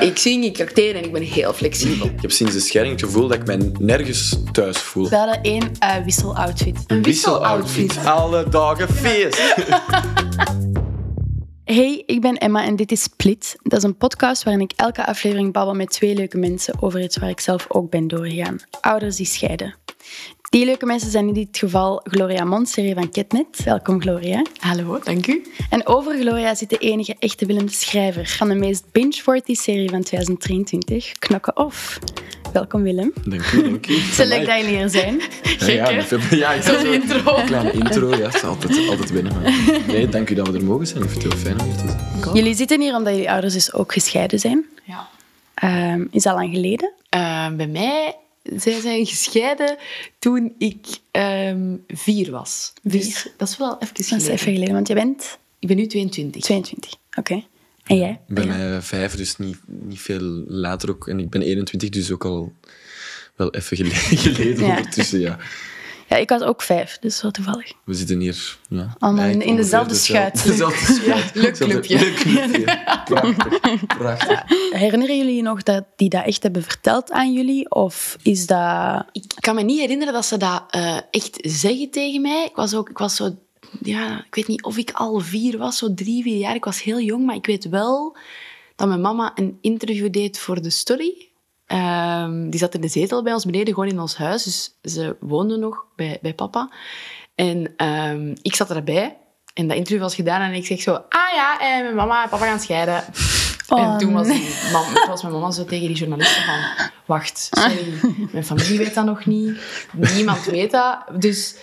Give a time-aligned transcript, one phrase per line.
[0.00, 2.06] Ik zing, ik acteer en ik ben heel flexibel.
[2.06, 5.08] Ik heb sinds de scheiding het gevoel dat ik mij nergens thuis voel.
[5.08, 6.78] We hadden één uh, wisseloutfit.
[6.86, 8.04] Een wisseloutfit.
[8.04, 9.42] Alle dagen feest.
[11.64, 13.56] Hey, ik ben Emma en dit is Split.
[13.62, 17.16] Dat is een podcast waarin ik elke aflevering babbel met twee leuke mensen over iets
[17.16, 18.58] waar ik zelf ook ben doorgegaan.
[18.80, 19.74] Ouders die scheiden.
[20.54, 23.62] Die leuke mensen zijn in dit geval Gloria Mons, serie van Ketnet.
[23.64, 24.42] Welkom Gloria.
[24.58, 25.46] Hallo, dank u.
[25.70, 29.90] En over Gloria zit de enige echte Willem de Schrijver van de meest binge-worthy serie
[29.90, 31.98] van 2023, Knokken Off.
[32.52, 33.12] Welkom Willem.
[33.24, 33.96] Dank u, dank u.
[33.96, 35.20] Zo leuk dat jullie hier zijn.
[35.58, 35.90] Ja, ja,
[36.30, 37.36] ja, ik Zo'n intro.
[37.36, 39.32] Een kleine intro, ja, het is altijd, altijd winnen.
[39.32, 39.52] Maar
[39.86, 41.02] nee, dank u dat we er mogen zijn.
[41.02, 41.84] Ik vind het heel fijn om hier te
[42.20, 42.34] zijn.
[42.34, 44.64] Jullie zitten hier omdat jullie ouders dus ook gescheiden zijn.
[44.84, 45.08] Ja.
[45.92, 46.92] Um, is dat lang geleden?
[47.16, 48.14] Uh, bij mij
[48.56, 49.76] zij zijn gescheiden
[50.18, 52.72] toen ik um, vier was.
[52.82, 54.18] Dus dat is wel even geleden.
[54.18, 55.38] Dat is even geleden, want je bent?
[55.58, 56.42] Ik ben nu 22.
[56.42, 57.18] 22, oké.
[57.18, 57.46] Okay.
[57.84, 58.20] En jij?
[58.26, 58.56] Bij ja.
[58.56, 61.08] mij vijf, dus niet, niet veel later ook.
[61.08, 62.52] En ik ben 21, dus ook al
[63.36, 64.76] wel even geleden, geleden ja.
[64.76, 65.38] ondertussen, ja.
[66.08, 67.72] Ja, ik was ook vijf, dus zo toevallig.
[67.84, 70.44] We zitten hier ja, allemaal in, in dezelfde schuit.
[70.46, 71.30] Dezelfde schuit.
[71.34, 71.98] Ja, leuk clubje.
[71.98, 72.64] Leuk clubje.
[73.04, 73.86] Prachtig.
[73.86, 74.42] Prachtig.
[74.70, 77.70] Herinneren jullie nog dat die dat echt hebben verteld aan jullie?
[77.70, 79.04] Of is dat...
[79.12, 82.44] Ik kan me niet herinneren dat ze dat uh, echt zeggen tegen mij.
[82.44, 82.90] Ik was ook...
[82.90, 83.36] Ik was zo...
[83.82, 86.54] Ja, ik weet niet of ik al vier was, zo drie, vier jaar.
[86.54, 88.16] Ik was heel jong, maar ik weet wel
[88.76, 91.28] dat mijn mama een interview deed voor de story.
[91.66, 94.44] Um, die zat in de zetel bij ons beneden, gewoon in ons huis.
[94.44, 96.70] Dus ze woonde nog bij, bij papa.
[97.34, 99.16] En um, ik zat erbij.
[99.54, 100.92] En dat interview was gedaan en ik zeg zo...
[100.92, 103.04] Ah ja, en mijn mama en papa gaan scheiden.
[103.68, 104.48] Oh, en toen was, nee.
[104.72, 106.88] mam, was mijn mama zo tegen die journalisten van...
[107.04, 107.94] Wacht, sorry,
[108.32, 109.58] mijn familie weet dat nog niet.
[110.14, 110.98] Niemand weet dat.
[111.18, 111.56] Dus...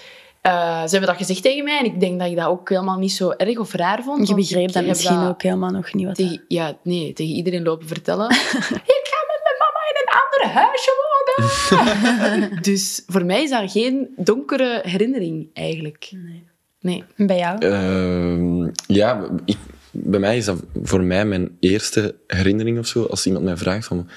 [0.47, 2.97] Uh, ze hebben dat gezegd tegen mij en ik denk dat ik dat ook helemaal
[2.97, 4.27] niet zo erg of raar vond.
[4.27, 6.05] Je begreep dat misschien dat ook helemaal nog niet.
[6.05, 6.43] Wat tegen.
[6.47, 8.29] Ja, nee, tegen iedereen lopen vertellen.
[8.97, 12.61] ik ga met mijn mama in een ander huisje wonen.
[12.67, 16.09] dus voor mij is dat geen donkere herinnering eigenlijk.
[16.11, 16.43] Nee.
[16.79, 17.27] nee.
[17.27, 17.65] Bij jou?
[17.65, 19.57] Uh, ja, ik,
[19.91, 23.03] bij mij is dat voor mij mijn eerste herinnering of zo.
[23.03, 24.09] Als iemand mij vraagt van,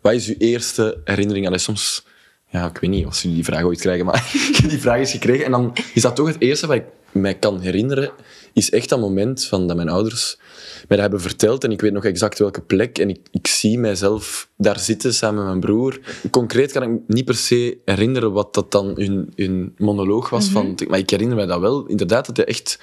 [0.00, 1.46] wat is uw eerste herinnering?
[1.46, 2.04] Allee, soms
[2.52, 4.16] ja, ik weet niet of jullie die vraag ooit krijgen, maar
[4.50, 5.44] ik heb die vraag eens gekregen.
[5.44, 8.10] En dan is dat toch het eerste wat ik mij kan herinneren,
[8.52, 10.38] is echt dat moment van dat mijn ouders
[10.88, 11.64] mij dat hebben verteld.
[11.64, 12.98] En ik weet nog exact welke plek.
[12.98, 16.00] En ik, ik zie mijzelf daar zitten samen met mijn broer.
[16.30, 20.48] Concreet kan ik me niet per se herinneren wat dat dan hun, hun monoloog was.
[20.48, 20.78] Mm -hmm.
[20.78, 21.86] van, maar ik herinner mij dat wel.
[21.86, 22.78] Inderdaad, dat hij echt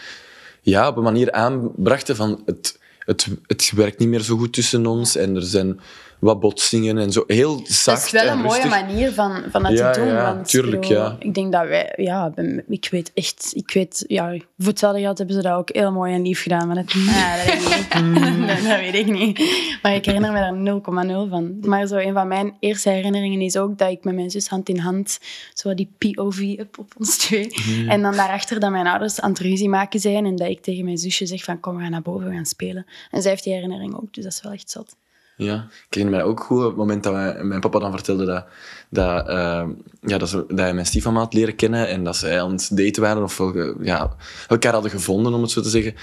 [0.61, 4.85] ja, op een manier aanbrachten van het, het, het werkt niet meer zo goed tussen
[4.85, 5.15] ons.
[5.15, 5.79] En er zijn
[6.19, 7.23] wat botsingen en zo.
[7.27, 10.07] Heel zacht Dat is wel een mooie manier van, van dat ja, te doen.
[10.07, 11.15] Ja, want tuurlijk, bedoel, ja.
[11.19, 11.93] Ik denk dat wij...
[11.95, 12.31] Ja,
[12.67, 13.51] ik weet echt...
[13.55, 14.03] Ik weet...
[14.07, 16.67] Ja, voor hetzelfde geld hebben ze dat ook heel mooi en lief gedaan.
[16.67, 18.63] Maar dat, ja, dat, weet, ik niet.
[18.69, 19.39] dat weet ik niet.
[19.81, 21.57] Maar ik herinner me daar 0,0 van.
[21.61, 24.69] Maar zo een van mijn eerste herinneringen is ook dat ik met mijn zus hand
[24.69, 25.19] in hand
[25.53, 27.47] zo die POV heb op ons twee.
[27.67, 27.89] Mm.
[27.89, 30.83] En dan daarachter dat mijn ouders aan het ruzie maken zijn en dat ik tegen
[30.85, 32.85] mijn zusje zeg van kom, we gaan naar boven, we gaan spelen.
[33.11, 34.95] En zij heeft die herinnering ook, dus dat is wel echt zot.
[35.41, 38.25] Ja, ik herinner mij ook goed op het moment dat wij, mijn papa dan vertelde
[38.25, 38.45] dat,
[38.89, 39.67] dat, uh,
[40.01, 42.69] ja, dat, ze, dat hij mijn stiefmama had leren kennen en dat zij aan het
[42.77, 43.41] daten waren of
[43.81, 44.15] ja,
[44.47, 45.95] elkaar hadden gevonden, om het zo te zeggen.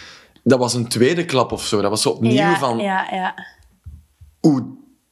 [0.42, 1.80] Dat was een tweede klap of zo.
[1.80, 2.78] Dat was zo opnieuw ja, van...
[2.78, 3.34] Ja, ja.
[4.42, 4.62] Oeh,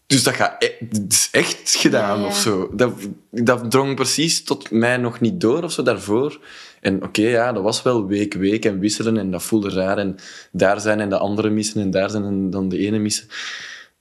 [0.06, 2.30] dus dat, gaat e dat is echt gedaan Ja, ja.
[2.30, 2.70] of zo.
[2.72, 2.92] Dat,
[3.30, 6.40] dat drong precies tot mij nog niet door of zo daarvoor.
[6.80, 9.98] En oké, ja, dat was wel week, week en wisselen en dat voelde raar.
[9.98, 10.16] En
[10.52, 13.28] daar zijn en de andere missen en daar zijn en dan de ene missen.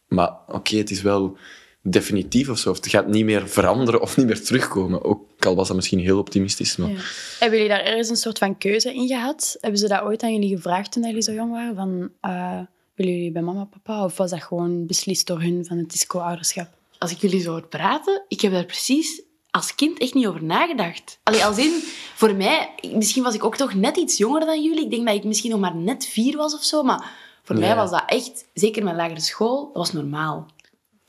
[0.07, 1.37] Maar oké, het is wel
[1.81, 2.69] definitief of zo.
[2.69, 5.03] Of het gaat niet meer veranderen of niet meer terugkomen.
[5.03, 6.75] Ook al was dat misschien heel optimistisch.
[6.75, 6.89] Maar...
[6.89, 6.99] Ja.
[7.39, 9.57] Hebben jullie daar ergens een soort van keuze in gehad?
[9.59, 11.75] Hebben ze dat ooit aan jullie gevraagd toen jullie zo jong waren?
[11.75, 12.59] Van, uh,
[12.95, 14.03] willen jullie bij mama en papa?
[14.03, 16.67] Of was dat gewoon beslist door hun van het is co-ouderschap?
[16.97, 20.43] Als ik jullie zo hoor praten, ik heb daar precies als kind echt niet over
[20.43, 21.19] nagedacht.
[21.23, 21.71] Allee, als in,
[22.15, 24.83] voor mij, misschien was ik ook toch net iets jonger dan jullie.
[24.83, 27.11] Ik denk dat ik misschien nog maar net vier was of zo, maar
[27.43, 30.45] voor mij was dat echt, zeker mijn lagere school, dat was normaal.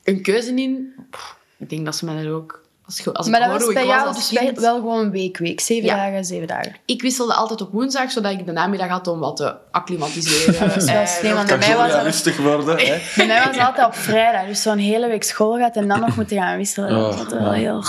[0.03, 2.63] Een keuze in, pff, ik denk dat ze mij er ook...
[2.85, 5.37] Als, ik- als maar dat was bij was jou dus wel, kind- wel gewoon week,
[5.37, 5.59] week.
[5.59, 5.95] Zeven Ja.
[5.95, 6.75] dagen, zeven dagen.
[6.85, 10.59] Ik wisselde altijd op woensdag, zodat ik de namiddag had om wat te acclimatiseren.
[10.67, 12.77] Dat is Eh, want nog bij mij was dat- rustig worden.
[12.77, 12.97] Hè?
[13.15, 14.45] Bij mij was het altijd op vrijdag.
[14.47, 16.89] Dus zo'n hele week school gehad en dan nog moeten gaan wisselen.
[16.89, 17.59] Dat was Oh, altijd wel ja.
[17.59, 17.83] heel...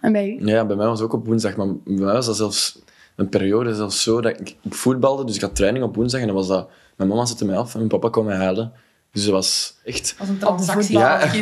[0.00, 0.46] En bij u?
[0.46, 1.56] Ja, bij mij was het ook op woensdag.
[1.56, 2.78] Maar bij mij was dat zelfs
[3.16, 5.24] een periode zelfs zo dat ik, ik voetbalde.
[5.24, 6.68] Dus ik had training op woensdag en dan was dat...
[7.00, 8.72] Mijn mama zette mij af en mijn papa kwam mij halen.
[9.12, 10.14] Dus dat was echt...
[10.18, 11.32] was een transactie Ja, dat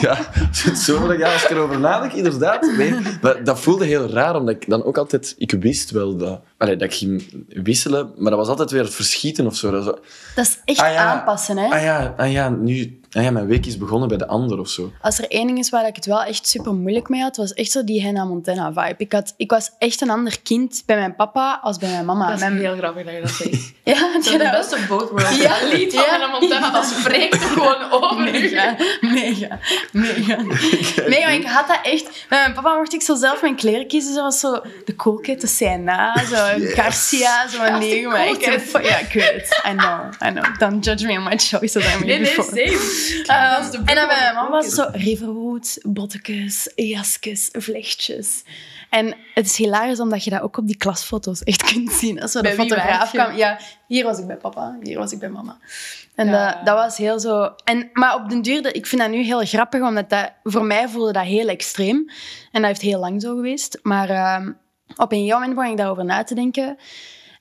[0.00, 0.18] Ja,
[0.48, 2.72] als je het zo ja, als ik erover nadenk, inderdaad.
[2.76, 5.34] Nee, maar dat voelde heel raar, omdat ik dan ook altijd...
[5.38, 8.94] Ik wist wel dat, allee, dat ik ging wisselen, maar dat was altijd weer het
[8.94, 9.70] verschieten of zo.
[9.70, 9.98] Dat zo,
[10.34, 11.04] Dat is echt Ah, ja.
[11.04, 11.68] aanpassen, hè?
[11.68, 13.00] ah ja, ah ja, nu...
[13.14, 14.92] Ah ja, mijn week is begonnen bij de ander of zo.
[15.00, 17.52] Als er één ding is waar ik het wel echt super moeilijk mee had, was
[17.52, 18.94] echt zo die Hannah Montana vibe.
[18.98, 22.24] Ik, had, ik was echt een ander kind bij mijn papa als bij mijn mama.
[22.26, 22.58] Dat is mijn...
[22.58, 23.70] heel grappig dat je dat zegt.
[23.84, 25.36] Ja, Dat is de beste of both worlds.
[25.36, 25.60] Ja.
[25.60, 26.10] Dat lied van Ja.
[26.10, 28.20] Hannah Montana, dat spreekt gewoon over.
[28.20, 29.58] Mega, mega,
[29.92, 30.36] mega.
[31.08, 32.26] Nee, maar ik had dat echt...
[32.28, 34.14] Bij mijn papa mocht ik zo zelf mijn kleren kiezen.
[34.14, 37.82] Zoals zo de cool kid, de CNA, zo Garcia, zo Ja, Maar
[38.28, 38.70] zo- kid.
[38.82, 39.62] Ja, ik weet het.
[39.72, 40.58] I know, I know.
[40.58, 41.94] Don't judge me on my choices.
[41.94, 42.60] I'm Nee, nee, before.
[43.26, 48.42] Ehm, de en dan bij mijn mama was zo riverwood, bottekes, jasjes, vlechtjes.
[48.90, 52.22] En het is hilarisch omdat je dat ook op die klasfoto's echt kunt zien.
[52.22, 53.36] Als er Bij de fotograaf kwam.
[53.36, 55.58] Ja, hier was ik bij papa, hier was ik bij mama.
[56.14, 56.46] En Ja.
[56.46, 57.54] dat, dat was heel zo...
[57.64, 60.88] En, maar op den duur, ik vind dat nu heel grappig, omdat dat, voor mij
[60.88, 62.10] voelde dat heel extreem.
[62.52, 63.78] En dat heeft heel lang zo geweest.
[63.82, 64.52] Maar ehm,
[64.96, 66.76] op een gegeven moment begon ik daarover na te denken.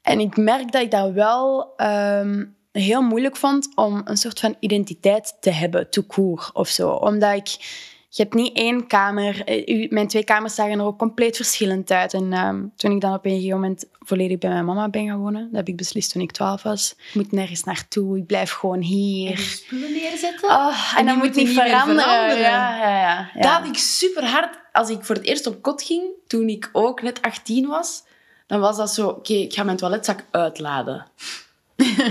[0.02, 4.56] En ik merk dat ik dat wel ehm, heel moeilijk vond om een soort van
[4.60, 6.90] identiteit te hebben, tout court of zo.
[6.90, 7.80] Omdat ik...
[8.14, 9.44] Je hebt niet één kamer.
[9.46, 12.14] Eh, Mijn twee kamers zagen er ook compleet verschillend uit.
[12.14, 15.20] En ehm, toen ik dan op een gegeven moment volledig bij mijn mama ben gaan
[15.20, 16.96] wonen, dat heb ik beslist toen ik twaalf was.
[16.98, 19.38] Ik moet nergens naartoe, ik blijf gewoon hier.
[19.38, 20.50] spullen neerzetten.
[20.50, 22.02] Oh, en, die dat moet niet veranderen.
[22.04, 22.42] veranderen.
[22.42, 23.42] Ja, ja, ja, ja.
[23.42, 24.60] Dat had ik super hard.
[24.72, 28.04] Als ik voor het eerst op kot ging, toen ik ook net 18 was,
[28.48, 31.06] dan was dat zo: oké, ik ga mijn toiletzak uitladen.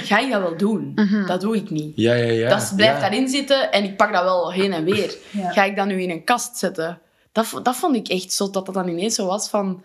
[0.09, 0.93] Ga ik dat wel doen?
[0.95, 1.27] Mhm.
[1.27, 1.93] Dat doe ik niet.
[1.97, 2.49] Ja, ja, ja.
[2.49, 3.01] dat blijft ja.
[3.01, 5.17] daarin zitten en ik pak dat wel heen en weer.
[5.31, 5.51] Ja.
[5.51, 7.01] Ga ik dat nu in een kast zetten?
[7.33, 9.83] Dat, dat vond ik echt zo, dat dat dan ineens zo was van...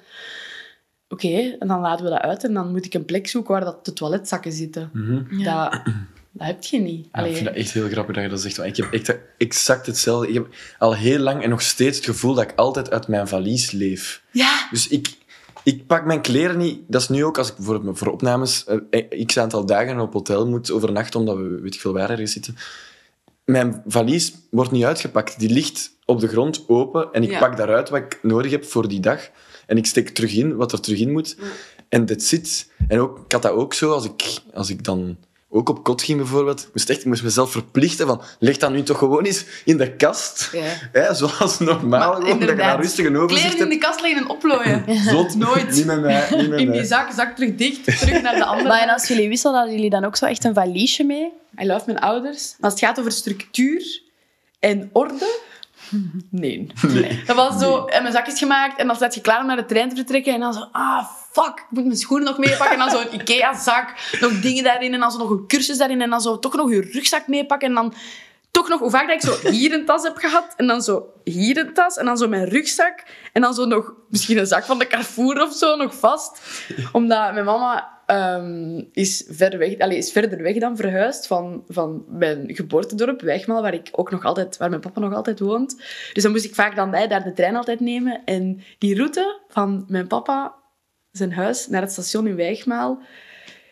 [1.09, 3.63] Oké, en dan laten we dat uit en dan moet ik een plek zoeken waar
[3.63, 4.89] dat de toiletzakken zitten.
[4.93, 5.39] Mhm.
[5.39, 5.69] Ja.
[5.69, 5.93] Dat,
[6.31, 7.07] dat heb je niet.
[7.11, 8.57] Ja, ik vind dat echt heel grappig dat je dat zegt.
[8.57, 10.27] Want ik heb echt exact hetzelfde.
[10.27, 10.47] Ik heb
[10.77, 14.21] al heel lang en nog steeds het gevoel dat ik altijd uit mijn valies leef.
[14.31, 15.17] Ja, Dus ik,
[15.65, 16.79] ik pak mijn kleren niet.
[16.88, 20.47] Dat is nu ook als ik bijvoorbeeld voor opnames eh, x aantal dagen op hotel
[20.47, 22.56] moet overnachten, omdat we weet ik veel waar ergens zitten.
[23.45, 25.39] Mijn valies wordt niet uitgepakt.
[25.39, 27.39] Die ligt op de grond open en ik Ja.
[27.39, 29.29] pak daaruit wat ik nodig heb voor die dag.
[29.67, 31.38] En ik steek terug in wat er terug in moet.
[31.89, 32.71] En that's it.
[32.88, 35.17] En ook, ik had dat ook zo als ik, als ik dan
[35.55, 36.61] ook op kot ging bijvoorbeeld.
[36.61, 39.77] Ik moest, echt, ik moest mezelf verplichten van, leg dat nu toch gewoon eens in
[39.77, 40.49] de kast.
[40.51, 40.61] Ja.
[41.01, 44.01] Hè, zoals normaal, Maar gewoon, dat je daar rustig een overzicht kleren in de kast
[44.01, 44.83] leggen en oplooien.
[45.11, 45.35] Zot.
[45.35, 45.71] Nooit.
[45.71, 46.27] Niet met mij.
[46.31, 46.77] Niet met In mij.
[46.77, 48.67] die zak, zak terug dicht, terug naar de andere.
[48.67, 51.33] Maar en als jullie wisselen, hadden jullie dan ook zo echt een valiesje mee?
[51.61, 52.55] I love mijn ouders.
[52.57, 54.01] Maar als het gaat over structuur
[54.59, 55.39] en orde...
[56.29, 56.71] Nee.
[57.25, 59.65] Dat was zo, en mijn zakjes gemaakt en dan zat je klaar om naar de
[59.65, 62.77] trein te vertrekken en dan zo, ah, fuck, ik moet mijn schoenen nog meepakken en
[62.77, 66.09] dan zo een Ikea-zak, nog dingen daarin en dan zo nog een cursus daarin en
[66.09, 67.93] dan zo toch nog je rugzak meepakken en dan
[68.51, 71.05] toch nog, hoe vaak dat ik zo hier een tas heb gehad en dan zo
[71.23, 73.03] hier een tas en dan zo mijn rugzak
[73.33, 76.39] en dan zo nog misschien een zak van de Carrefour of zo nog vast.
[76.91, 82.05] Omdat mijn mama ehm, is, ver weg, allee, is verder weg dan verhuisd van, van
[82.07, 85.75] mijn geboortedorp, Wijgmaal, waar, ik ook nog altijd, waar mijn papa nog altijd woont.
[86.13, 88.21] Dus dan moest ik vaak dan bij daar de trein altijd nemen.
[88.25, 90.55] En die route van mijn papa,
[91.11, 93.01] zijn huis, naar het station in Wijgmaal,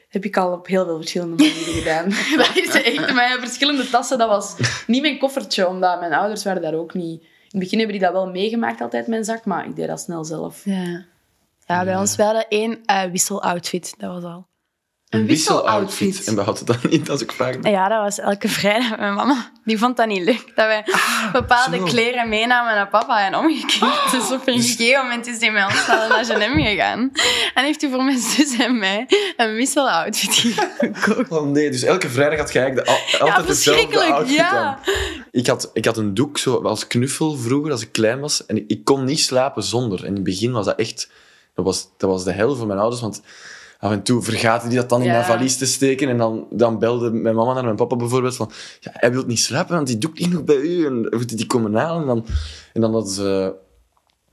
[0.09, 2.09] heb ik al op heel veel verschillende manieren gedaan.
[2.45, 4.17] dat is echt met verschillende tassen.
[4.17, 4.55] Dat was
[4.87, 7.21] niet mijn koffertje, omdat mijn ouders waren daar ook niet...
[7.21, 9.99] In het begin hebben die dat wel meegemaakt, altijd mijn zak, maar ik deed dat
[9.99, 10.61] snel zelf.
[10.65, 11.05] Ja.
[11.67, 14.51] Ja, bij ons wel één eh, wisseloutfit, dat was al.
[15.09, 16.23] Een wisseloutfit.
[16.27, 17.55] En we hadden dat niet als ik vraag.
[17.61, 18.97] Ja, dat was elke vrijdag.
[18.97, 20.51] Mijn mama die vond dat niet leuk.
[20.55, 20.85] Dat wij
[21.31, 21.83] bepaalde zo.
[21.83, 24.11] kleren meenamen naar papa en omgekeerd.
[24.11, 27.11] Dus op een gegeven moment is hij met ons naar H&M gegaan.
[27.53, 29.07] En heeft hij voor mijn zus en mij
[29.37, 31.31] een wisseloutfit gekocht.
[31.31, 34.49] Oh nee, dus elke vrijdag had je eigenlijk de, al- altijd dezelfde verschrikkelijk, outfit ja.
[34.51, 34.77] aan.
[35.31, 38.45] Ik had, ik had een doek zo als knuffel vroeger, als ik klein was.
[38.45, 39.99] En ik, ik kon niet slapen zonder.
[39.99, 41.09] En in het begin was dat echt...
[41.53, 43.21] Dat was, dat was de hel voor mijn ouders, want
[43.79, 45.11] af en toe vergaten die dat dan in Ja.
[45.13, 46.09] mijn valies te steken.
[46.09, 48.51] En dan, dan belde mijn mama naar mijn papa bijvoorbeeld van...
[48.79, 50.85] Ja, hij wil niet slapen, want die doek ligt nog bij u.
[50.85, 52.01] En die komen halen?
[52.01, 52.25] En dan,
[52.73, 53.53] en dan hadden ze...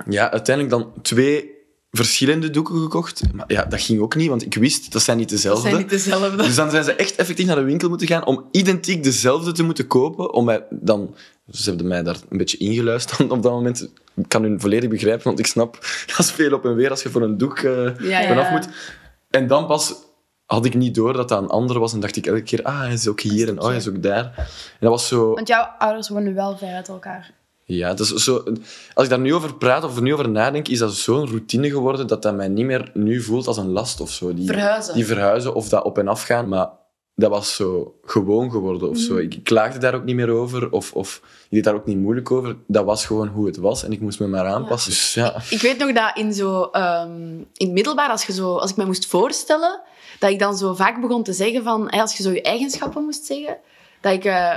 [0.09, 1.51] Ja, uiteindelijk dan twee
[1.91, 3.23] verschillende doeken gekocht.
[3.35, 5.69] Maar ja, dat ging ook niet, want ik wist, dat zijn niet Dat dezelfde.
[5.69, 6.37] zijn niet dezelfde.
[6.37, 9.63] Dus dan zijn ze echt effectief naar de winkel moeten gaan om identiek dezelfde te
[9.63, 10.33] moeten kopen.
[10.33, 11.15] Om mij dan,
[11.51, 13.91] ze hebben mij daar een beetje ingeluisterd op dat moment.
[14.17, 17.03] Ik kan hun volledig begrijpen, want ik snap dat is veel op en weer als
[17.03, 18.29] je voor een doek eh Ja, ja.
[18.29, 18.69] vanaf moet.
[19.31, 19.95] En dan pas
[20.47, 22.79] had ik niet door dat dat een andere was en dacht ik elke keer, ah,
[22.79, 24.25] hij is ook hier en oh, hij is ook daar.
[24.37, 24.47] En
[24.81, 25.35] dat was zo...
[25.35, 27.33] Want jouw ouders wonen wel ver uit elkaar.
[27.65, 28.43] Ja, is zo,
[28.95, 31.71] als ik daar nu over praat of er nu over nadenk, is dat zo'n routine
[31.71, 34.35] geworden dat dat mij niet meer nu voelt als een last of zo.
[34.35, 34.95] Die, Verhuizen.
[34.95, 36.49] Die verhuizen of dat op en af gaan.
[36.49, 36.69] Maar
[37.21, 39.17] dat was zo gewoon geworden of zo.
[39.17, 42.31] Ik klaagde daar ook niet meer over of, of ik deed daar ook niet moeilijk
[42.31, 42.57] over.
[42.67, 44.91] Dat was gewoon hoe het was en ik moest me maar aanpassen.
[44.91, 48.57] Dus ja, Ik weet nog dat in, zo, ehm, in het middelbaar, als, je zo,
[48.57, 49.81] als ik me moest voorstellen,
[50.19, 53.25] dat ik dan zo vaak begon te zeggen van, als je zo je eigenschappen moest
[53.25, 53.57] zeggen,
[54.01, 54.25] dat ik...
[54.25, 54.55] eh,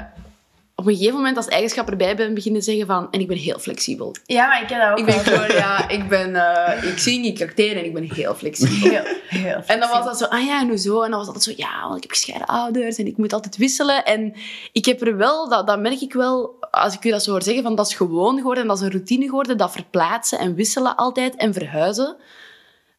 [0.76, 3.08] op een gegeven moment als eigenschap erbij ben beginnen zeggen van...
[3.12, 4.16] En ik ben heel flexibel.
[4.26, 6.36] Ja, maar ik heb dat ook Ik ben gewoon, ja, ik ben...
[6.36, 8.90] eh, ik zing, ik acteer en ik ben heel flexibel.
[8.92, 11.02] Heel, heel En dan was dat zo, ah ja, en hoezo?
[11.02, 13.34] En dan was dat altijd zo, ja, want ik heb gescheiden ouders en ik moet
[13.34, 14.06] altijd wisselen.
[14.06, 14.34] En
[14.72, 17.44] ik heb er wel, dat, dat merk ik wel, als ik u dat zo hoor
[17.44, 20.56] zeggen, van dat is gewoon geworden en dat is een routine geworden, dat verplaatsen en
[20.56, 22.16] wisselen altijd en verhuizen.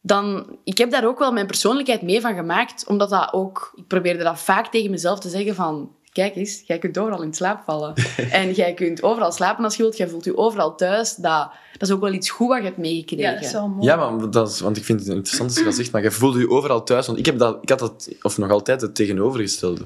[0.01, 3.87] Dan, ik heb daar ook wel mijn persoonlijkheid mee van gemaakt, omdat dat ook, ik
[3.87, 7.63] probeerde dat vaak tegen mezelf te zeggen van, kijk eens, jij kunt overal in slaap
[7.65, 7.93] vallen.
[8.31, 11.15] en jij kunt overal slapen als je wilt, jij voelt je overal thuis.
[11.15, 13.23] Dat, dat is ook wel iets goed wat je hebt meegekregen.
[13.23, 13.85] Ja, dat is wel mooi.
[13.87, 16.11] Ja, maar dat is, want ik vind het interessant als je dat zegt, maar je
[16.11, 17.05] voelde je overal thuis.
[17.05, 19.81] Want ik, heb dat, ik had dat, of nog altijd, het tegenovergestelde.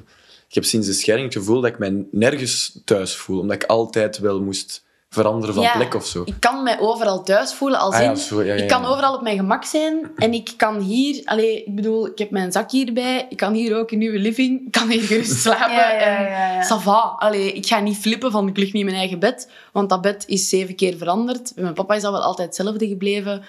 [0.47, 3.63] Ik heb sinds de scheiding het gevoel dat ik mij nergens thuis voel, omdat ik
[3.63, 6.21] altijd wel moest veranderen van Ja, plek of zo.
[6.25, 8.85] Ik kan mij overal thuis voelen, als Ah ja, in, zo, ja, ja, ik kan
[8.85, 12.51] overal op mijn gemak zijn en ik kan hier, allee, ik bedoel, ik heb mijn
[12.51, 15.99] zak hierbij, ik kan hier ook in uw living, ik kan hier gerust slapen.
[15.99, 17.15] En ça va.
[17.17, 20.01] Allee, ik ga niet flippen van ik lig niet in mijn eigen bed, want dat
[20.01, 21.51] bed is zeven keer veranderd.
[21.55, 23.43] Bij mijn papa is dat wel altijd hetzelfde gebleven,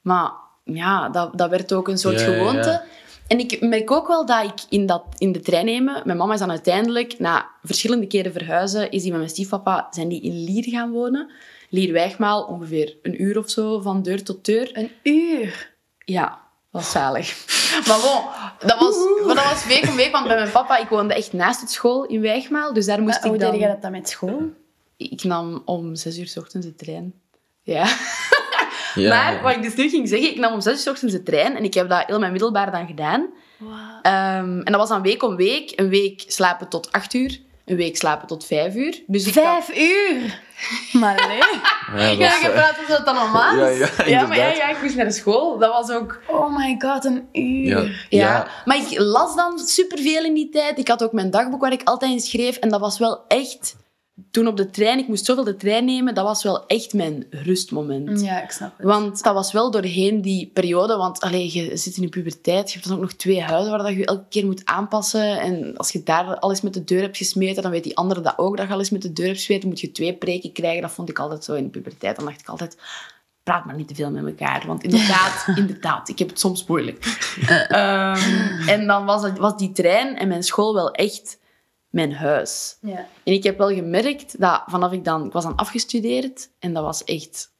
[0.00, 0.30] maar
[0.64, 2.82] ja, dat, dat werd ook een soort gewoonte.
[3.28, 6.02] En ik merk ook wel dat ik in, dat, in de trein nemen...
[6.04, 10.08] Mijn mama is dan uiteindelijk, na verschillende keren verhuizen, is die met mijn stiefpapa zijn
[10.08, 11.30] die in Lier gaan wonen.
[11.70, 14.70] Lier-Wijgmaal, ongeveer een uur of zo, van deur tot deur.
[14.72, 15.74] Een uur.
[16.04, 17.34] Ja, dat was zalig.
[17.86, 18.22] Maar bon,
[18.68, 21.32] dat was, maar dat was week om week, want bij mijn papa, ik woonde echt
[21.32, 23.50] naast het school in Wijgmaal, dus daar moest Maar hoe ik dan...
[23.50, 24.42] deed je dat dan met school?
[24.96, 27.14] Ik nam om zes uur s ochtends de trein.
[27.62, 27.84] Ja.
[28.96, 31.14] Ja, Maar wat ik dus nu ging zeggen, ik nam om zes uur 's ochtends
[31.14, 33.26] de trein en ik heb dat heel mijn middelbaar dan gedaan.
[34.02, 35.72] Ehm, en dat was dan week om week.
[35.76, 39.00] Een week slapen tot acht uur, een week slapen tot vijf uur.
[39.06, 40.44] Dus ik had- Vijf uur?
[41.00, 41.38] Maar nee.
[42.18, 44.82] Ja, is, je eh, praat alsof dat normaal Ja, ja, ja, maar ja, ja, ik
[44.82, 45.58] moest naar de school.
[45.58, 46.20] Dat was ook...
[46.26, 47.66] Oh my god, een uur.
[47.68, 47.92] ja, Ja.
[48.08, 48.46] ja.
[48.64, 50.78] Maar ik las dan superveel in die tijd.
[50.78, 52.56] Ik had ook mijn dagboek waar ik altijd in schreef.
[52.56, 53.76] En dat was wel echt...
[54.30, 57.26] Toen op de trein, ik moest zoveel de trein nemen, dat was wel echt mijn
[57.30, 58.20] rustmoment.
[58.20, 58.86] Ja, ik snap het.
[58.86, 60.96] Want dat was wel doorheen die periode.
[60.96, 62.68] Want allee, je zit in je puberteit.
[62.68, 65.40] Je hebt dan ook nog twee huizen waar dat je elke keer moet aanpassen.
[65.40, 68.38] En als je daar alles met de deur hebt gesmeten, dan weet die andere dat
[68.38, 69.68] ook dat je alles met de deur hebt gesmeten.
[69.68, 70.82] moet je twee preken krijgen.
[70.82, 72.16] Dat vond ik altijd zo in de puberteit.
[72.16, 72.76] Dan dacht ik altijd,
[73.42, 74.64] praat maar niet te veel met elkaar.
[74.66, 77.04] Want inderdaad, inderdaad, ik heb het soms moeilijk.
[77.68, 81.38] Ehm, en dan was, het, was die trein en mijn school wel echt
[81.96, 82.78] mijn huis.
[82.80, 83.08] Ja.
[83.24, 85.26] En ik heb wel gemerkt dat vanaf ik dan...
[85.26, 87.54] Ik was dan afgestudeerd en dat was echt...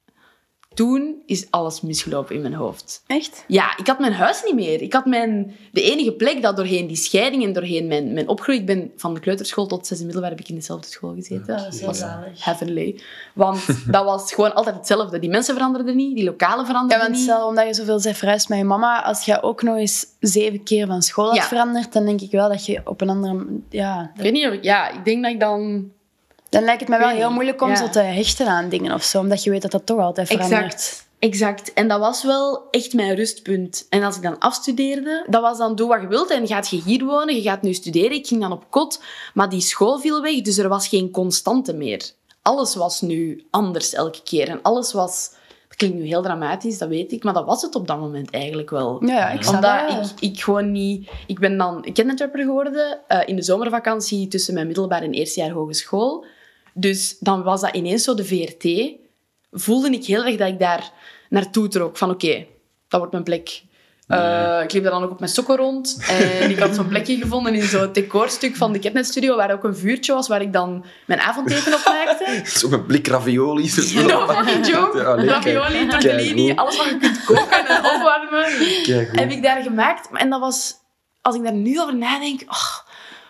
[0.77, 3.03] Toen is alles misgelopen in mijn hoofd.
[3.07, 3.45] Echt?
[3.47, 4.83] Ja, ik had mijn huis niet meer.
[4.83, 5.55] Ik had mijn...
[5.73, 8.59] De enige plek dat doorheen die scheiding en doorheen mijn, mijn opgroei...
[8.59, 11.47] Ik ben van de kleuterschool tot zesde middelbaar heb ik in dezelfde school gezeten.
[11.47, 12.45] Dat is zalig.
[12.45, 13.01] Heavenly.
[13.35, 15.19] Want dat was gewoon altijd hetzelfde.
[15.19, 17.23] Die mensen veranderden niet, die lokalen Ja, veranderden want niet.
[17.29, 20.63] stel, omdat je zoveel bent verhuisd met je mama, als je ook nog eens zeven
[20.63, 21.43] keer van school had Ja.
[21.43, 23.47] veranderd, dan denk ik wel dat je op een andere...
[23.71, 24.65] Ja, Ik weet niet of ik...
[24.65, 25.91] Ja, ik denk dat ik dan...
[26.57, 27.77] dan lijkt het me wel heel moeilijk om Ja.
[27.77, 30.65] zo te hechten aan dingen of zo, omdat je weet dat dat toch altijd verandert.
[30.65, 31.05] Exact.
[31.19, 31.73] Exact.
[31.73, 33.87] En dat was wel echt mijn rustpunt.
[33.91, 36.83] En als ik dan afstudeerde, dat was dan doe wat je wilt en gaat je
[36.85, 38.13] hier wonen, je gaat nu studeren.
[38.13, 39.03] Ik ging dan op kot,
[39.35, 42.11] maar die school viel weg, dus er was geen constante meer.
[42.43, 44.49] Alles was nu anders elke keer.
[44.49, 45.31] En alles was...
[45.69, 48.31] Dat klinkt nu heel dramatisch, dat weet ik, maar dat was het op dat moment
[48.31, 49.05] eigenlijk wel.
[49.05, 51.11] Ja, ik snap Omdat dat ik, ik gewoon niet...
[51.27, 55.51] Ik ben dan kidnapper geworden eh, in de zomervakantie tussen mijn middelbaar en eerste jaar
[55.51, 56.25] hogeschool.
[56.79, 58.95] Dus dan was dat ineens zo de VRT.
[59.51, 60.93] Voelde ik heel erg dat ik daar
[61.29, 61.97] naartoe trok.
[61.97, 62.47] Van oké,
[62.89, 63.65] dat wordt mijn plek.
[64.07, 65.99] Eh, ik liep daar dan ook op mijn sokken rond.
[66.09, 69.65] En ik had zo'n plekje gevonden in zo'n decorstuk van de Catnet Studio, waar ook
[69.65, 72.41] een vuurtje was, waar ik dan mijn avondeten op maakte.
[72.59, 73.73] Zo'n blik ravioli.
[73.95, 74.99] No fucking joke.
[74.99, 79.63] Ja, nee, Ravioli, tortellini, alles wat je kunt koken en opwarmen Kijk, heb ik daar
[79.63, 80.09] gemaakt.
[80.13, 80.75] En dat was,
[81.21, 82.86] als ik daar nu over nadenk, oh,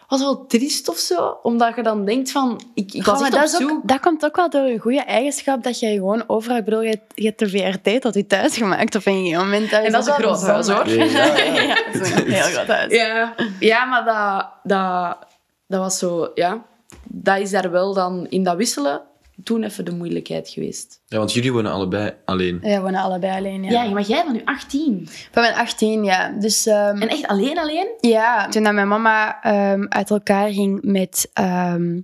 [0.08, 1.38] was wel triest of zo.
[1.42, 3.70] Omdat je dan denkt van, ik, ik was maar echt dat, op is zoek.
[3.70, 6.56] ook, dat komt ook wel door je goede eigenschap dat je gewoon overal...
[6.56, 9.72] Ik bedoel, je, je hebt de VRT tot je thuis gemaakt op een gegeven moment.
[9.72, 10.88] En dat is een groot huis, hoor.
[10.88, 11.62] Ja, ja, ja.
[11.62, 12.92] ja, dat is een heel groot huis.
[12.92, 15.28] Ja, ja maar dat, dat,
[15.66, 16.64] dat was zo, ja.
[17.04, 19.02] Dat is daar wel dan in dat wisselen
[19.44, 21.00] toen even de moeilijkheid geweest.
[21.06, 22.58] Ja, want jullie wonen allebei alleen.
[22.62, 23.70] Ja, we wonen allebei alleen, ja.
[23.70, 25.08] Ja, maar jij van nu 18.
[25.30, 26.28] Van mijn 18, ja.
[26.30, 27.88] Dus ehm, En echt alleen alleen?
[28.00, 32.00] ja, toen dat mijn mama ehm, uit elkaar ging met ehm,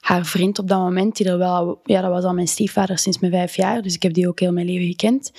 [0.00, 1.80] haar vriend op dat moment, die er wel...
[1.84, 4.40] Ja, dat was al mijn stiefvader sinds mijn vijf jaar, dus ik heb die ook
[4.40, 5.32] heel mijn leven gekend.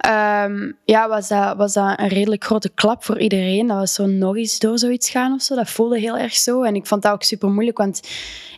[0.00, 3.66] Ehm, ja, was dat, was dat een redelijk grote klap voor iedereen.
[3.66, 5.54] Dat was zo nog eens door zoiets gaan of zo.
[5.54, 6.62] Dat voelde heel erg zo.
[6.62, 8.00] En ik vond dat ook super moeilijk, want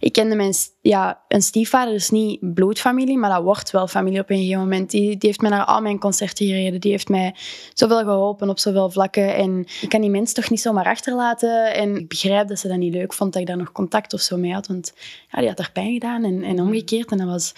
[0.03, 4.31] ik kende mijn ja, een stiefvader is niet bloedfamilie, maar dat wordt wel familie op
[4.31, 4.91] een gegeven moment.
[4.91, 6.81] Die, die heeft mij naar al mijn concerten gereden.
[6.81, 7.35] Die heeft mij
[7.75, 9.35] zoveel geholpen op zoveel vlakken.
[9.35, 11.75] En ik kan die mensen toch niet zomaar achterlaten.
[11.75, 14.21] En ik begrijp dat ze dat niet leuk vond dat ik daar nog contact of
[14.21, 14.67] zo mee had.
[14.67, 14.93] Want
[15.31, 17.11] ja, die had er pijn gedaan en, en omgekeerd.
[17.11, 17.55] En dat was...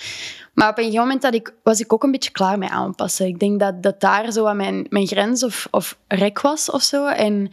[0.55, 3.27] Maar op een gegeven moment dat ik, was ik ook een beetje klaar mee aanpassen.
[3.27, 6.83] Ik denk dat, dat daar zo aan mijn, mijn grens of, of rek was of
[6.83, 7.07] zo.
[7.07, 7.51] En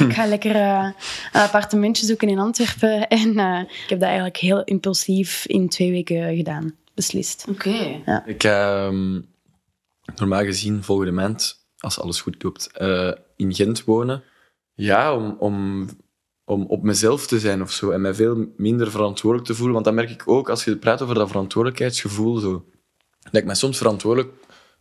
[0.00, 0.88] ik ga lekker eh,
[1.32, 3.08] een appartementje zoeken in Antwerpen.
[3.24, 3.60] En eh,
[4.04, 6.76] dat eigenlijk heel impulsief in twee weken gedaan.
[6.94, 7.46] Beslist.
[7.48, 8.02] Oké.
[8.26, 9.20] Ik ehm
[10.16, 14.22] normaal gezien volgende maand, als alles goed loopt, eh, in Gent wonen.
[14.74, 15.86] Ja, om, om,
[16.44, 17.90] om op mezelf te zijn of zo.
[17.90, 19.72] En mij veel minder verantwoordelijk te voelen.
[19.72, 22.64] Want dan merk ik ook, als je praat over dat verantwoordelijkheidsgevoel, zo,
[23.20, 24.32] dat ik mij soms verantwoordelijk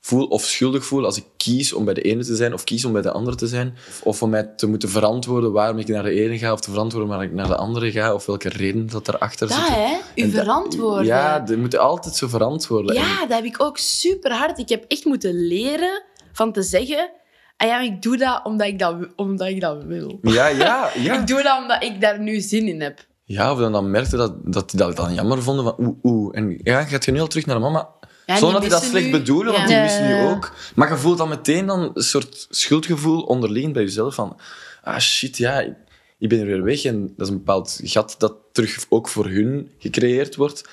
[0.06, 2.86] voel of schuldig voel als ik kies om bij de ene te zijn of kies
[2.86, 3.76] om bij de andere te zijn.
[4.04, 7.10] Of, om mij te moeten verantwoorden waarom ik naar de ene ga of te verantwoorden
[7.10, 9.68] waarom ik naar de andere ga of welke reden dat erachter Dat, zit.
[9.68, 9.96] hè?
[10.16, 11.06] U En verantwoorden.
[11.06, 12.96] Ja, je moet altijd zo verantwoorden.
[12.96, 14.60] Ja, dat heb ik ook super hard.
[14.60, 17.10] Ik heb echt moeten leren van te zeggen...
[17.58, 20.20] Ah ja, ik doe dat omdat ik dat, omdat ik dat wil.
[20.22, 21.20] Ja, ja, ja.
[21.20, 23.06] Ik doe dat omdat ik daar nu zin in heb.
[23.24, 26.38] Ja, of dan, dan merkte dat, dat die dat dan jammer vonden van oeh, oeh.
[26.38, 27.90] En ja, gaat je nu al terug naar mama?
[28.25, 29.12] Ja, Zonder dat die dat slecht nu.
[29.12, 30.30] bedoelen, want die missen ja.
[30.32, 30.53] ook.
[30.75, 34.39] Maar je voelt dan meteen dan een soort schuldgevoel onderliggend bij jezelf van
[34.84, 36.84] ah shit, ja, ik- ben er weer weg.
[36.84, 40.70] En dat is een bepaald gat dat terug ook voor hun gecreëerd wordt.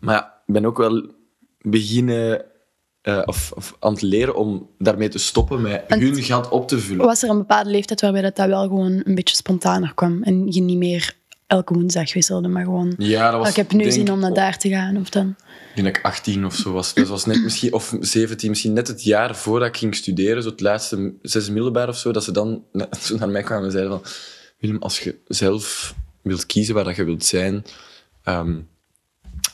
[0.00, 1.06] Maar ja, ik ben ook wel
[1.60, 2.44] beginnen...
[3.02, 6.78] eh, of, of aan het leren om daarmee te stoppen met hun gat op te
[6.78, 7.06] vullen.
[7.06, 10.52] Was er een bepaalde leeftijd waarbij dat, dat wel gewoon een beetje spontaner kwam en
[10.52, 11.14] je niet meer
[11.46, 12.94] elke woensdag wisselde, maar gewoon...
[12.98, 15.10] Ja, dat was, "Oh, ik heb nu denk zin om naar daar te gaan, of
[15.10, 15.36] dan...
[15.74, 16.94] Ik denk dat ik 18 of zo was.
[16.94, 20.42] Dus dat was net misschien, of 17, misschien net het jaar voordat ik ging studeren,
[20.42, 22.64] zo het laatste zes middelbaar of zo, dat ze dan
[23.00, 24.10] zo naar mij kwamen en zeiden van
[24.58, 27.64] Willem, als je zelf wilt kiezen waar dat je wilt zijn,
[28.22, 28.58] ehm,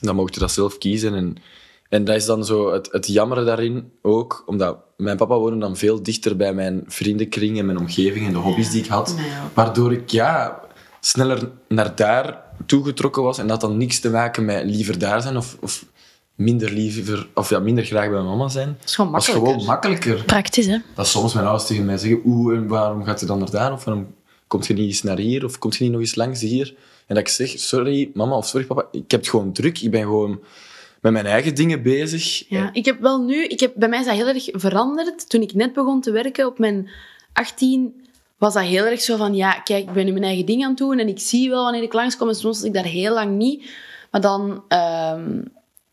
[0.00, 1.14] dan mocht je dat zelf kiezen.
[1.14, 1.36] En,
[1.88, 5.76] en dat is dan zo het, het jammere daarin ook, omdat mijn papa woonde dan
[5.76, 9.14] veel dichter bij mijn vriendenkring en mijn omgeving en de hobby's die ik had.
[9.54, 10.60] Waardoor ik ja,
[11.04, 15.22] sneller naar daar toegetrokken was en dat had dan niks te maken met liever daar
[15.22, 15.84] zijn of, of
[16.34, 18.76] minder liever, of ja, minder graag bij mijn mama zijn.
[18.78, 19.52] Dat is gewoon Dat is makkelijker.
[19.60, 20.24] gewoon makkelijker.
[20.24, 20.78] Praktisch, hè?
[20.94, 23.72] Dat soms mijn ouders tegen mij zeggen, oeh, en waarom gaat je dan naar daar?
[23.72, 24.14] Of waarom
[24.46, 25.44] komt je niet eens naar hier?
[25.44, 26.74] Of komt je niet nog eens langs hier?
[27.06, 29.80] En dat ik zeg, sorry mama of sorry papa, ik heb het gewoon druk.
[29.80, 30.40] Ik ben gewoon
[31.00, 32.48] met mijn eigen dingen bezig.
[32.48, 33.44] Ja, ik heb wel nu...
[33.44, 35.28] Ik heb, bij mij is dat heel erg veranderd.
[35.28, 36.90] Toen ik net begon te werken, op mijn
[37.32, 37.94] 18,
[38.42, 39.34] was dat heel erg zo van...
[39.34, 41.62] Ja, kijk, ik ben nu mijn eigen ding aan het doen en ik zie wel
[41.62, 42.28] wanneer ik langskom.
[42.28, 43.70] En soms was ik daar heel lang niet.
[44.10, 44.64] Maar dan...
[44.68, 45.40] ehm,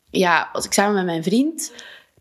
[0.10, 1.72] ja, was ik samen met mijn vriend...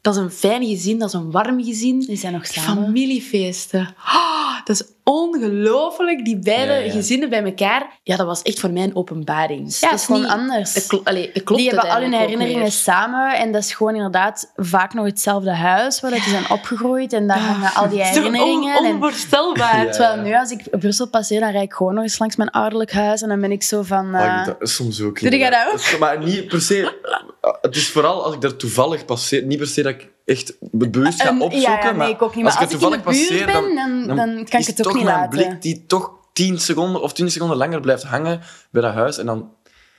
[0.00, 2.00] Dat is een fijn gezin, dat is een warm gezin.
[2.00, 2.84] Die zijn nog samen.
[2.84, 3.94] Familiefeesten.
[4.04, 6.90] Ah, dat is ongelooflijk, die beide Ja, ja.
[6.90, 7.98] gezinnen bij elkaar.
[8.02, 9.60] Ja, dat was echt voor mij een openbaring.
[9.60, 10.88] Ja, dat het is gewoon anders.
[11.04, 14.94] Allee, dat klopt die hebben al hun herinneringen samen en dat is gewoon inderdaad vaak
[14.94, 18.14] nog hetzelfde huis waar dat die zijn opgegroeid en daar hangen al die Het is
[18.14, 18.78] toch herinneringen.
[18.78, 19.90] on- en- onvoorstelbaar.
[19.92, 22.92] Terwijl nu, als ik Brussel passeer, dan rijd ik gewoon nog eens langs mijn ouderlijk
[22.92, 24.10] huis en dan ben ik zo van...
[24.10, 25.20] Maar eh, ik- dat is soms ook.
[25.20, 25.64] Doe jij inderdaad.
[25.64, 25.78] dat ook?
[25.86, 26.96] is- Maar niet per se.
[27.60, 29.42] Het is vooral als ik daar toevallig passeer.
[29.42, 31.70] Niet per se dat ik echt bewust ga een- opzoeken.
[31.72, 32.44] ja, ja, nee, maar ik ook niet.
[32.44, 34.34] Maar als als ik ik er in toevallig de buurt passeer, ben, dan, dan, dan
[34.34, 35.30] kan ik is het ook toch niet mijn laten.
[35.38, 39.18] blik die toch 10 seconden of 20 seconden langer blijft hangen bij dat huis.
[39.18, 39.50] En dan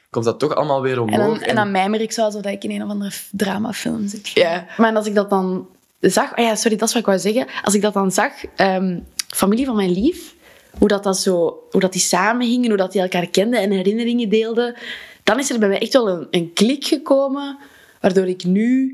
[0.09, 1.19] komt dat toch allemaal weer omhoog.
[1.19, 4.27] En dan, en dan mijmer ik zo alsof ik in een of andere dramafilm zit.
[4.27, 5.67] Ja, maar als ik dat dan
[5.99, 6.31] zag...
[6.37, 7.47] Oh ja, sorry, dat is wat ik wou zeggen.
[7.63, 10.35] Als ik dat dan zag, ehm, familie van mijn lief,
[10.77, 11.59] hoe dat, dat zo...
[11.71, 14.75] Hoe dat die samenhingen, hoe dat die elkaar kenden en herinneringen deelden,
[15.23, 17.57] dan is er bij mij echt wel een, een klik gekomen,
[18.01, 18.93] waardoor ik nu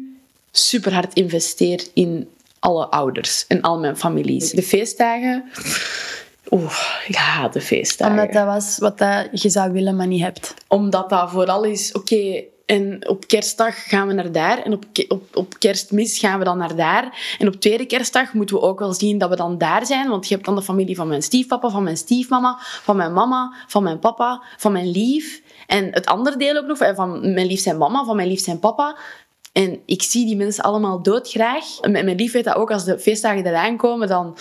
[0.57, 4.51] super hard investeer in alle ouders en al mijn families.
[4.51, 5.43] De feestdagen...
[6.49, 8.19] Oeh, ja, de feestdagen.
[8.19, 10.53] Omdat dat was wat dat je zou willen, maar niet hebt.
[10.67, 14.63] Omdat dat vooral is, oké, en op kerstdag gaan we naar daar.
[14.63, 17.35] En op, op, op kerstmis gaan we dan naar daar.
[17.39, 20.09] En op tweede kerstdag moeten we ook wel zien dat we dan daar zijn.
[20.09, 23.53] Want je hebt dan de familie van mijn stiefpapa, van mijn stiefmama, van mijn mama,
[23.67, 25.41] van mijn papa, van mijn lief.
[25.67, 28.39] En het andere deel ook nog, eh, van mijn lief zijn mama, van mijn lief
[28.39, 28.97] zijn papa.
[29.63, 31.79] En ik zie die mensen allemaal doodgraag.
[31.81, 34.37] En Mijn lief weet dat ook, als de feestdagen eraan komen, dan,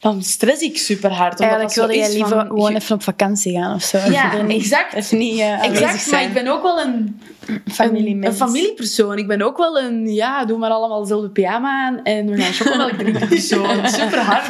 [0.00, 1.30] dan stress ik super hard.
[1.40, 3.98] omdat Eigenlijk wilde jij liever van, gewoon even op vakantie gaan of zo.
[3.98, 5.12] Ja, Er niet- exact.
[5.12, 9.18] Niet eh, Exact, maar ik ben ook wel een, een, een familiepersoon.
[9.18, 12.52] Ik ben ook wel een, ja, doe maar allemaal dezelfde pyjama aan en we gaan
[12.52, 13.88] chocomelk drinken persoon.
[14.00, 14.48] Super hard.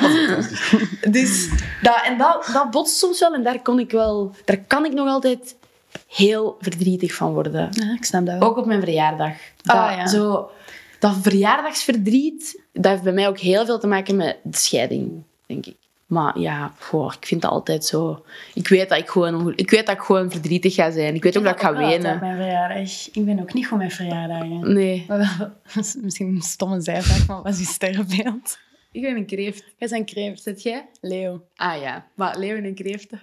[1.11, 1.49] Dus
[1.83, 4.93] dat, en dat, dat botst soms wel en daar, kon ik wel, daar kan ik
[4.93, 5.55] nog altijd
[6.15, 7.69] heel verdrietig van worden.
[7.71, 8.49] Ja, ik snap dat wel.
[8.49, 9.35] Ook op mijn verjaardag.
[9.63, 10.07] Dat, Ah, ja.
[10.07, 10.51] zo,
[10.99, 15.67] dat verjaardagsverdriet, dat heeft bij mij ook heel veel te maken met de scheiding, denk
[15.67, 15.77] ik.
[16.07, 18.25] Maar ja, goh, ik vind het altijd zo...
[18.55, 21.15] Ik weet dat ik gewoon, ik weet dat ik gewoon verdrietig ga zijn.
[21.15, 22.19] Ik weet ook dat ik ga wenen.
[22.21, 23.09] Mijn verjaardag.
[23.13, 24.73] Ik ben ook niet goed met verjaardagen.
[24.73, 25.07] Nee.
[25.75, 28.59] Dat Misschien een stomme zijvraag, maar wat is je sterrenbeeld?
[28.93, 29.59] Ik ben een kreeft.
[29.59, 30.43] Jij bent een kreeft.
[30.43, 30.89] Zit jij?
[31.01, 31.43] Leo.
[31.57, 32.07] Ah ja.
[32.15, 33.21] Maar leeuwen en kreeften.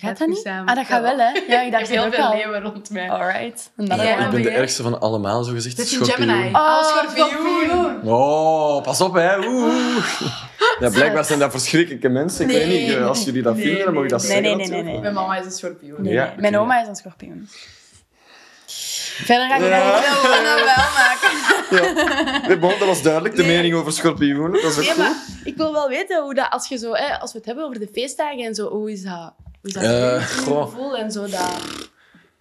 [0.00, 0.38] Gaat Gaat dat niet?
[0.44, 0.66] samen.
[0.68, 1.40] Ah, dat gaat wel, hè?
[1.48, 2.36] Ja, ik dacht Ik heel ook veel al.
[2.36, 3.10] leeuwen rond mij.
[3.10, 3.70] Alright.
[3.76, 5.76] Ja, Ik ben de ergste van allemaal, zo gezegd.
[5.76, 6.28] Dit is een schorpioen.
[6.28, 6.54] Gemini.
[6.54, 8.02] Oh, schorpioen.
[8.12, 9.38] Oh, pas op, hè.
[9.46, 10.06] Oeh.
[10.80, 12.50] Ja, blijkbaar zijn dat verschrikkelijke mensen.
[12.50, 14.56] Ik weet niet, eh, als jullie dat Nee, vinden, dan mag je dat nee, zeggen.
[14.56, 15.00] nee, nee, nee, nee.
[15.00, 16.02] Mijn mama is een schorpioen.
[16.02, 16.34] Nee, Ja.
[16.36, 17.48] Mijn oma is een schorpioen.
[19.24, 19.94] Verder ga ik Ja.
[19.96, 21.26] niet veel van wel maken.
[22.48, 22.56] Ja.
[22.56, 23.56] Bon, dat was duidelijk, de Nee.
[23.56, 24.52] mening over schorpioenen.
[24.62, 24.98] Dat is ook Nee, goed.
[24.98, 27.64] maar ik wil wel weten hoe dat, als, je zo, hè, als we het hebben
[27.64, 29.32] over de feestdagen en zo, hoe is dat?
[29.62, 30.62] Is dat goh.
[30.62, 31.26] gevoel en zo?
[31.26, 31.90] Dat...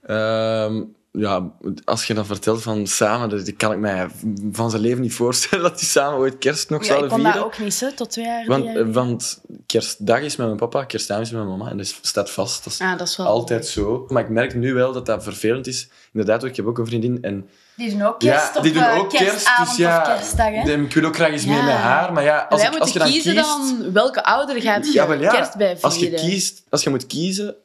[0.02, 1.52] Ehm, ja,
[1.84, 4.08] als je dat vertelt van samen, dat kan ik mij
[4.52, 7.20] van zijn leven niet voorstellen dat die samen ooit kerst nog Ja, ik zouden kon
[7.20, 7.42] vieren.
[7.42, 11.26] dat ook niet, tot twee jaar Want, jaar want kerstdag is met mijn papa, kerstavond
[11.28, 11.72] is met mijn mama.
[11.72, 12.64] En dat staat vast.
[12.64, 13.26] Dat is Ah, dat is wel...
[13.28, 14.06] altijd zo.
[14.08, 15.90] Maar ik merk nu wel dat dat vervelend is.
[16.14, 17.22] Inderdaad, ik heb ook een vriendin.
[17.22, 19.50] En Die doen ook kerst ja, die doen eh, ook kerst.
[19.60, 20.72] Dus ja, kerstdag, hè?
[20.72, 21.64] ik wil ook graag eens mee Ja.
[21.64, 22.14] met haar.
[22.14, 23.34] Maar ja, als, Wij ik, als je moeten dan kiezen
[23.68, 23.80] kiest...
[23.82, 25.32] dan welke ouder gaat je Ja, wel ja.
[25.32, 25.84] kerst bij vieren.
[25.84, 27.56] Als je, kiest, als je moet kiezen,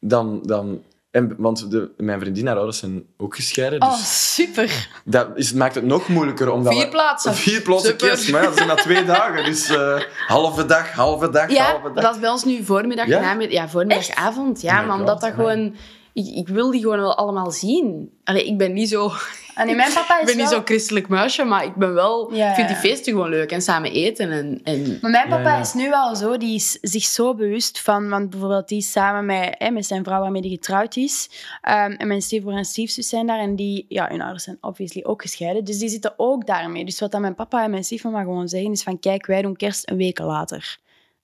[0.00, 0.40] dan...
[0.42, 3.80] dan en, want de, mijn vriendin en haar ouders zijn ook gescheiden.
[3.80, 4.88] Dus Oh, super.
[5.04, 6.50] dat is, maakt het nog moeilijker.
[6.52, 7.34] Omdat Vier we- plaatsen.
[7.34, 8.08] Vier plaatsen Super.
[8.08, 8.30] kerst.
[8.30, 9.44] Maar ja, dat zijn na twee dagen.
[9.44, 12.04] Dus eh, halve dag, halve dag, Ja, halve maar dag.
[12.04, 13.20] dat is bij ons nu voormiddag, Ja?
[13.20, 14.60] namiddag, ja, voormiddag, avond.
[14.60, 15.74] Ja, Oh maar omdat dat gewoon...
[16.18, 18.10] Ik, ik wil die gewoon wel allemaal zien.
[18.24, 19.12] Allee, ik ben niet zo,
[19.54, 20.58] En nee, mijn papa ik is ben niet wel...
[20.58, 22.34] zo christelijk muisje, maar ik ben wel...
[22.34, 23.52] Ja, ik vind ja, die feesten gewoon leuk.
[23.52, 24.60] En samen eten en...
[24.64, 25.60] en Maar mijn papa Ja, ja.
[25.60, 29.26] is nu wel zo, die is zich zo bewust van, want bijvoorbeeld die is samen
[29.26, 31.30] met, hè, met zijn vrouw waarmee hij getrouwd is.
[31.62, 35.02] Ehm, en mijn stiefbroer en stiefzus zijn daar en die, ja, hun ouders zijn obviously
[35.04, 35.64] ook gescheiden.
[35.64, 36.84] Dus die zitten ook daarmee.
[36.84, 39.56] Dus wat dan mijn papa en mijn stiefmama gewoon zeggen is van, kijk, wij doen
[39.56, 40.78] kerst een week later.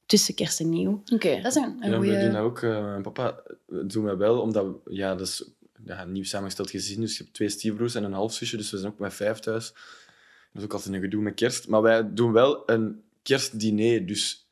[0.07, 1.03] Tussen kerst en nieuw.
[1.13, 1.41] Oké.
[1.43, 2.63] Dat is een, een Ja, we doen dat ook.
[2.63, 4.65] eh, mijn papa doen we wel, omdat...
[4.65, 5.51] we- Ja, dat is
[5.85, 7.01] ja, een nieuw samengesteld gezin.
[7.01, 8.57] Dus je hebt twee stiefbroers en een halfzusje.
[8.57, 9.73] Dus we zijn ook met vijf thuis.
[10.53, 11.69] Dat is ook altijd een gedoe met kerst.
[11.69, 14.07] Maar wij doen wel een kerstdiner.
[14.07, 14.49] Dus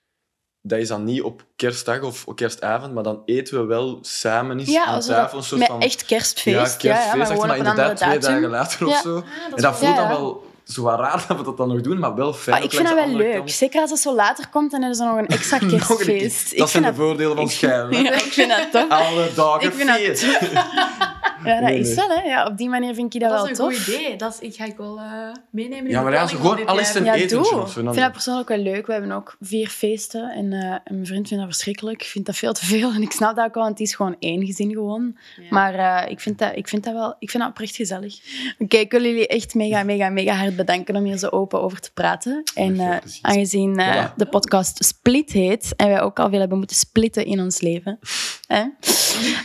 [0.61, 4.59] dat is dan niet op kerstdag of op kerstavond, maar dan eten we wel samen
[4.59, 5.39] eens Ja, aan tafel.
[5.39, 5.81] Een soort met van...
[5.81, 6.57] echt kerstfeest.
[6.57, 8.35] Ja, Ja, kerstfeest, ja, maar gewoon maar andere inderdaad twee datum.
[8.35, 8.93] dagen later Ja.
[8.93, 9.15] of zo.
[9.15, 9.25] dat
[9.57, 10.17] en dat voelt wel- dan ja, ja.
[10.21, 12.57] wel zo wat raar dat we dat dan nog doen, maar wel fijn.
[12.57, 13.35] Ook ik vind dat wel leuk.
[13.37, 13.51] kant.
[13.51, 16.59] Zeker als het zo later komt en er is dan nog een extra kerstfeest.
[16.59, 18.03] Dat zijn de voordelen van scheiden.
[18.03, 18.89] Ja, ik vind dat tof.
[18.89, 20.25] Alle dagen Ik vind dat feest.
[21.45, 22.23] Ja, dat is wel, hè.
[22.23, 23.85] Ja, op die manier vind ik dat, Dat wel is een tof.
[23.85, 24.17] goed idee.
[24.17, 25.05] Dat is, ik ga ik wel eh,
[25.51, 25.85] meenemen.
[25.85, 27.61] in Ja, de maar gewoon alles een Ja, zo.
[27.61, 28.87] Ik vind dat persoonlijk wel leuk.
[28.87, 32.03] We hebben ook vier feesten en, eh, en mijn vriend vindt dat verschrikkelijk.
[32.03, 33.95] Ik vind dat veel te veel en ik snap dat ook wel, want het is
[33.95, 35.17] gewoon één gezin gewoon.
[35.37, 35.43] Ja.
[35.51, 38.19] Maar eh, ik, vind dat, ik vind dat wel ik vind dat oprecht gezellig.
[38.59, 41.81] Oké, ik wil jullie echt mega, mega, mega hard bedanken om hier zo open over
[41.81, 42.43] te praten.
[42.55, 46.77] En eh, aangezien eh, de podcast Split heet en wij ook al veel hebben moeten
[46.77, 47.99] splitten in ons leven,
[48.47, 48.65] hè?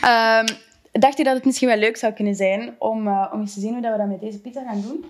[0.00, 0.46] Ehm,
[0.98, 3.60] dacht je dat het misschien wel leuk zou kunnen zijn om, eh, om eens te
[3.60, 5.04] zien hoe dat we dat met deze pizza gaan doen?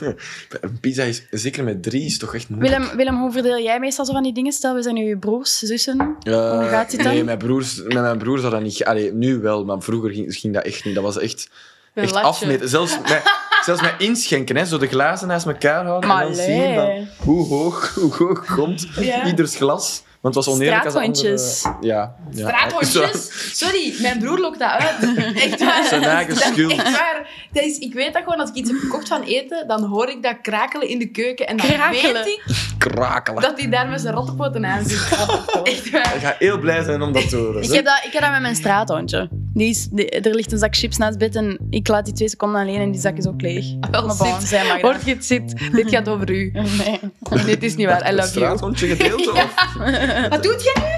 [0.60, 2.76] Een pizza is zeker met drie is toch echt moeilijk.
[2.78, 4.52] Willem, Willem, hoe verdeel jij meestal zo van die dingen?
[4.52, 5.98] Stel, we zijn nu broers, zussen.
[6.22, 7.12] Eh, hoe gaat het dan?
[7.12, 8.84] Nee, mijn broers, met mijn broer zou dat niet...
[8.84, 10.94] Allee, nu wel, maar vroeger ging, ging dat echt niet.
[10.94, 11.50] Dat was echt,
[11.94, 12.68] Een echt afmeten.
[12.68, 13.22] Zelfs met,
[13.64, 16.56] zelfs met inschenken, hè, zo de glazen naast elkaar houden Maar en dan allee.
[16.56, 19.26] zien van hoe hoog, hoe hoog komt Ja.
[19.26, 20.02] ieders glas.
[20.20, 21.38] Want het was oneerlijk als andere...
[21.80, 22.14] Ja.
[22.30, 22.48] ja.
[22.48, 23.28] Straathondjes?
[23.64, 25.16] Sorry, mijn broer lokt dat uit.
[25.44, 25.84] Echt waar.
[25.84, 26.72] Zijn eigen schuld.
[26.72, 27.28] Echt waar.
[27.52, 30.08] Dat is, ik weet dat gewoon, als ik iets heb gekocht van eten, dan hoor
[30.08, 31.46] ik dat krakelen in de keuken.
[31.46, 32.12] En dan Krakelen?
[32.24, 32.42] weet ik
[32.78, 33.42] Krakelen.
[33.42, 34.98] dat hij daar met zijn rottepoten aan zit.
[35.62, 36.14] Echt waar.
[36.14, 37.62] Ik ga heel blij zijn om dat te horen.
[37.62, 39.28] Ik heb, dat, ik heb dat met mijn straathondje.
[39.54, 42.28] Die is, die- er ligt een zak chips naast bed en ik laat die twee
[42.28, 43.64] seconden alleen en die zak is ook leeg.
[43.90, 44.48] Wel, Maar bon, zit.
[44.48, 45.54] zij mag Hoort je het zit?
[45.72, 46.50] Dit gaat over u.
[46.52, 47.00] Nee.
[47.44, 48.04] Dit is niet waar.
[48.04, 48.28] I Een love you.
[48.28, 49.30] straathondje gedeeld?
[49.32, 49.54] Of?
[50.30, 50.88] Wat doet jij nu?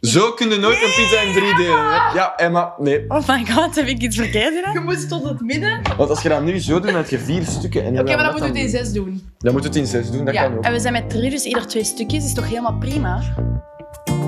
[0.00, 1.90] Zo kun je nooit een pizza in drie delen.
[1.90, 1.94] Hè?
[2.14, 3.04] Ja, Emma, nee.
[3.08, 4.72] Oh my god, heb ik iets verkeerd gedaan?
[4.72, 5.78] Je moet tot het midden.
[5.78, 7.84] Oké, Want als je dat nu zo doet, dan heb je vier stukken.
[7.84, 9.30] En maar dan moeten we het in zes doen.
[9.38, 10.42] Dan moet het in zes doen, dat Ja.
[10.42, 10.64] kan ook.
[10.64, 13.22] En we zijn met drie, dus ieder twee stukjes is toch helemaal prima?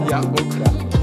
[0.08, 0.99] Ja, ook graag.